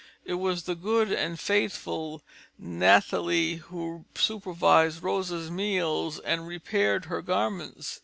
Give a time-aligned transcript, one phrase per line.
[0.25, 2.23] It was the good and faithful
[2.57, 7.99] Nathalie who supervised Rosa's meals and repaired her garments.